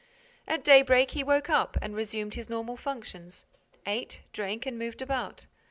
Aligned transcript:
At 0.47 0.63
daybreak, 0.63 1.11
he 1.11 1.23
woke 1.23 1.47
up 1.47 1.77
and 1.79 1.95
resumed 1.95 2.33
his 2.33 2.49
normal 2.49 2.75
functions: 2.75 3.45
ate, 3.85 4.21
drank 4.33 4.65
and 4.65 4.79
moved 4.79 5.03
about. 5.03 5.45